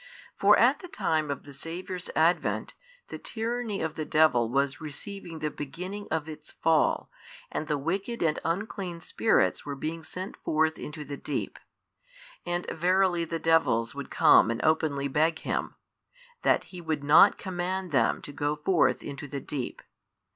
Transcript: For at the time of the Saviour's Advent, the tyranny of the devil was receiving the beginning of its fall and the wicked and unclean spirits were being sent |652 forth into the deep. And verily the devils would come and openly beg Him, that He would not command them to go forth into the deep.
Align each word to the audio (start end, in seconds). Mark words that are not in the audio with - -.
For 0.35 0.57
at 0.57 0.79
the 0.79 0.87
time 0.87 1.29
of 1.29 1.43
the 1.43 1.53
Saviour's 1.53 2.09
Advent, 2.15 2.73
the 3.09 3.19
tyranny 3.19 3.83
of 3.83 3.93
the 3.93 4.03
devil 4.03 4.49
was 4.49 4.81
receiving 4.81 5.37
the 5.37 5.51
beginning 5.51 6.07
of 6.09 6.27
its 6.27 6.53
fall 6.53 7.11
and 7.51 7.67
the 7.67 7.77
wicked 7.77 8.23
and 8.23 8.39
unclean 8.43 9.01
spirits 9.01 9.63
were 9.63 9.75
being 9.75 10.03
sent 10.03 10.37
|652 10.39 10.43
forth 10.43 10.79
into 10.79 11.05
the 11.05 11.17
deep. 11.17 11.59
And 12.47 12.65
verily 12.71 13.25
the 13.25 13.37
devils 13.37 13.93
would 13.93 14.09
come 14.09 14.49
and 14.49 14.59
openly 14.65 15.07
beg 15.07 15.37
Him, 15.37 15.75
that 16.41 16.63
He 16.73 16.81
would 16.81 17.03
not 17.03 17.37
command 17.37 17.91
them 17.91 18.23
to 18.23 18.31
go 18.31 18.55
forth 18.55 19.03
into 19.03 19.27
the 19.27 19.39
deep. 19.41 19.83